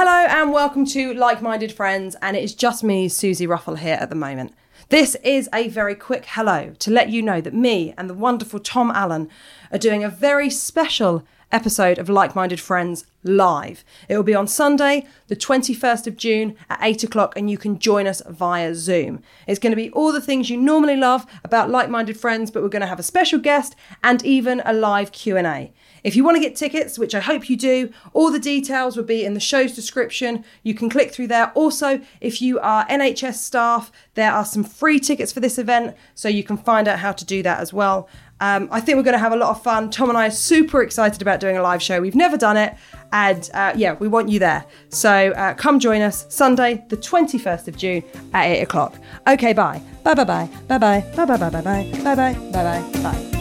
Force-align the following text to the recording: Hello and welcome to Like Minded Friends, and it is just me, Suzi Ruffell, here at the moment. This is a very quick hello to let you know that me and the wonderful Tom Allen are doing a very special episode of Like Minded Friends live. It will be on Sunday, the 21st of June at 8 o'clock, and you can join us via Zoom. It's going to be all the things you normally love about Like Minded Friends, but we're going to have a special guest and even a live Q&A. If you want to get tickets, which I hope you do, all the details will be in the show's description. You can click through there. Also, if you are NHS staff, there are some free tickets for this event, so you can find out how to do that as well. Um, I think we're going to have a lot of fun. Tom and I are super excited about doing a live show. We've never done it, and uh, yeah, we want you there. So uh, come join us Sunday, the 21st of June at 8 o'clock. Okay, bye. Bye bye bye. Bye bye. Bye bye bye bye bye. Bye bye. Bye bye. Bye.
Hello 0.00 0.26
and 0.28 0.52
welcome 0.52 0.86
to 0.86 1.12
Like 1.12 1.42
Minded 1.42 1.72
Friends, 1.72 2.14
and 2.22 2.36
it 2.36 2.44
is 2.44 2.54
just 2.54 2.84
me, 2.84 3.08
Suzi 3.08 3.48
Ruffell, 3.48 3.74
here 3.74 3.98
at 4.00 4.10
the 4.10 4.14
moment. 4.14 4.54
This 4.88 5.16
is 5.16 5.50
a 5.52 5.68
very 5.68 5.94
quick 5.94 6.24
hello 6.26 6.72
to 6.78 6.90
let 6.90 7.10
you 7.10 7.20
know 7.20 7.40
that 7.42 7.52
me 7.52 7.92
and 7.98 8.08
the 8.08 8.14
wonderful 8.14 8.58
Tom 8.58 8.90
Allen 8.90 9.28
are 9.70 9.78
doing 9.78 10.02
a 10.02 10.08
very 10.08 10.48
special 10.48 11.26
episode 11.50 11.98
of 11.98 12.08
Like 12.08 12.34
Minded 12.34 12.60
Friends 12.60 13.04
live. 13.22 13.84
It 14.08 14.16
will 14.16 14.22
be 14.22 14.34
on 14.34 14.46
Sunday, 14.46 15.06
the 15.28 15.36
21st 15.36 16.06
of 16.06 16.16
June 16.16 16.56
at 16.70 16.78
8 16.80 17.04
o'clock, 17.04 17.34
and 17.36 17.50
you 17.50 17.58
can 17.58 17.78
join 17.78 18.06
us 18.06 18.22
via 18.28 18.74
Zoom. 18.74 19.22
It's 19.46 19.58
going 19.58 19.72
to 19.72 19.76
be 19.76 19.90
all 19.90 20.12
the 20.12 20.20
things 20.20 20.50
you 20.50 20.56
normally 20.56 20.96
love 20.96 21.26
about 21.44 21.70
Like 21.70 21.90
Minded 21.90 22.18
Friends, 22.18 22.50
but 22.50 22.62
we're 22.62 22.68
going 22.68 22.80
to 22.80 22.86
have 22.86 23.00
a 23.00 23.02
special 23.02 23.38
guest 23.38 23.74
and 24.02 24.24
even 24.24 24.62
a 24.64 24.72
live 24.72 25.12
Q&A. 25.12 25.72
If 26.04 26.14
you 26.14 26.22
want 26.22 26.36
to 26.36 26.42
get 26.42 26.54
tickets, 26.54 26.98
which 26.98 27.14
I 27.14 27.20
hope 27.20 27.50
you 27.50 27.56
do, 27.56 27.92
all 28.12 28.30
the 28.30 28.38
details 28.38 28.96
will 28.96 29.04
be 29.04 29.24
in 29.24 29.34
the 29.34 29.40
show's 29.40 29.74
description. 29.74 30.44
You 30.62 30.74
can 30.74 30.88
click 30.88 31.12
through 31.12 31.26
there. 31.26 31.50
Also, 31.52 32.00
if 32.20 32.40
you 32.40 32.60
are 32.60 32.86
NHS 32.86 33.34
staff, 33.34 33.90
there 34.14 34.32
are 34.32 34.44
some 34.44 34.64
free 34.68 35.00
tickets 35.00 35.32
for 35.32 35.40
this 35.40 35.58
event, 35.58 35.96
so 36.14 36.28
you 36.28 36.44
can 36.44 36.56
find 36.56 36.86
out 36.88 36.98
how 36.98 37.12
to 37.12 37.24
do 37.24 37.42
that 37.42 37.60
as 37.60 37.72
well. 37.72 38.08
Um, 38.40 38.68
I 38.70 38.80
think 38.80 38.96
we're 38.96 39.02
going 39.02 39.14
to 39.14 39.18
have 39.18 39.32
a 39.32 39.36
lot 39.36 39.50
of 39.50 39.62
fun. 39.62 39.90
Tom 39.90 40.08
and 40.08 40.16
I 40.16 40.28
are 40.28 40.30
super 40.30 40.82
excited 40.82 41.20
about 41.20 41.40
doing 41.40 41.56
a 41.56 41.62
live 41.62 41.82
show. 41.82 42.00
We've 42.00 42.14
never 42.14 42.36
done 42.36 42.56
it, 42.56 42.74
and 43.12 43.50
uh, 43.54 43.72
yeah, 43.74 43.94
we 43.94 44.06
want 44.06 44.28
you 44.28 44.38
there. 44.38 44.64
So 44.90 45.10
uh, 45.10 45.54
come 45.54 45.80
join 45.80 46.02
us 46.02 46.26
Sunday, 46.28 46.84
the 46.88 46.96
21st 46.96 47.68
of 47.68 47.76
June 47.76 48.04
at 48.32 48.46
8 48.46 48.60
o'clock. 48.62 48.94
Okay, 49.26 49.52
bye. 49.52 49.82
Bye 50.04 50.14
bye 50.14 50.24
bye. 50.24 50.48
Bye 50.68 50.78
bye. 50.78 51.04
Bye 51.16 51.24
bye 51.24 51.36
bye 51.36 51.50
bye 51.50 51.60
bye. 51.60 51.90
Bye 52.04 52.14
bye. 52.14 52.34
Bye 52.52 52.80
bye. 52.80 53.02
Bye. 53.02 53.37